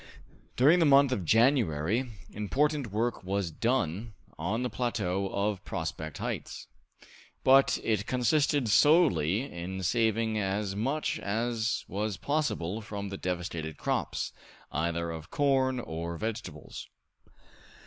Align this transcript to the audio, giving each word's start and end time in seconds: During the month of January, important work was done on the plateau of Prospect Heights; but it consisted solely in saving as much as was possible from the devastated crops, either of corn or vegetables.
During 0.55 0.79
the 0.79 0.87
month 0.87 1.11
of 1.11 1.25
January, 1.25 2.09
important 2.31 2.87
work 2.89 3.23
was 3.23 3.51
done 3.51 4.15
on 4.35 4.63
the 4.63 4.69
plateau 4.71 5.29
of 5.29 5.63
Prospect 5.63 6.17
Heights; 6.17 6.65
but 7.43 7.77
it 7.83 8.07
consisted 8.07 8.67
solely 8.67 9.43
in 9.43 9.83
saving 9.83 10.39
as 10.39 10.75
much 10.75 11.19
as 11.19 11.85
was 11.87 12.17
possible 12.17 12.81
from 12.81 13.09
the 13.09 13.17
devastated 13.17 13.77
crops, 13.77 14.33
either 14.71 15.11
of 15.11 15.29
corn 15.29 15.79
or 15.79 16.17
vegetables. 16.17 16.89